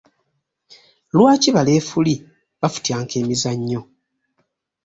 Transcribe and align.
Lwaki 1.15 1.49
ba 1.55 1.61
lefuli 1.67 2.13
bafutyanka 2.61 3.15
emizannyo? 3.23 3.81